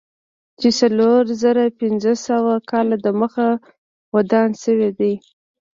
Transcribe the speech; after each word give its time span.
چې 0.59 0.69
څلور 0.79 1.23
زره 1.41 1.65
پنځه 1.81 2.13
سوه 2.27 2.53
کاله 2.69 2.97
دمخه 3.05 3.47
ودان 4.15 4.49
شوی 4.63 4.91
دی. 4.99 5.13